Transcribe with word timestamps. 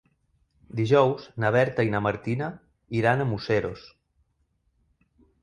Dijous 0.77 1.27
na 1.43 1.51
Berta 1.55 1.85
i 1.89 1.91
na 1.97 2.01
Martina 2.07 2.49
iran 3.01 3.23
a 3.23 3.29
Museros. 3.35 3.85